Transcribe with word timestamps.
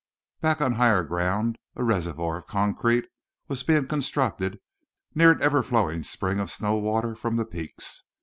Back 0.41 0.61
on 0.61 0.73
higher 0.73 1.03
ground 1.03 1.59
a 1.75 1.83
reservoir 1.83 2.35
of 2.35 2.47
concrete 2.47 3.05
was 3.47 3.61
being 3.61 3.85
constructed 3.85 4.59
near 5.13 5.29
an 5.31 5.43
ever 5.43 5.61
flowing 5.61 6.01
spring 6.01 6.39
of 6.39 6.49
snow 6.49 6.73
water 6.77 7.13
from 7.13 7.35
the 7.35 7.45
peaks. 7.45 8.05